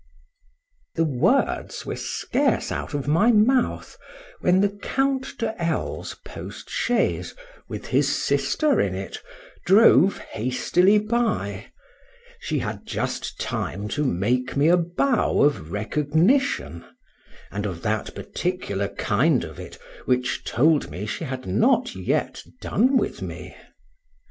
THE 0.95 1.03
words 1.03 1.85
were 1.85 1.95
scarce 1.95 2.71
out 2.71 2.95
of 2.95 3.07
my 3.07 3.31
mouth 3.31 3.99
when 4.39 4.61
the 4.61 4.69
Count 4.81 5.37
de 5.37 5.53
L—'s 5.61 6.15
post 6.25 6.71
chaise, 6.71 7.35
with 7.69 7.85
his 7.85 8.09
sister 8.09 8.81
in 8.81 8.95
it, 8.95 9.21
drove 9.63 10.17
hastily 10.17 10.97
by: 10.97 11.67
she 12.39 12.57
had 12.57 12.83
just 12.87 13.39
time 13.39 13.87
to 13.89 14.03
make 14.03 14.57
me 14.57 14.69
a 14.69 14.77
bow 14.77 15.41
of 15.43 15.71
recognition,—and 15.71 17.65
of 17.67 17.83
that 17.83 18.15
particular 18.15 18.87
kind 18.87 19.43
of 19.43 19.59
it, 19.59 19.77
which 20.05 20.43
told 20.43 20.89
me 20.89 21.05
she 21.05 21.25
had 21.25 21.45
not 21.45 21.93
yet 21.95 22.43
done 22.59 22.97
with 22.97 23.21
me. 23.21 23.55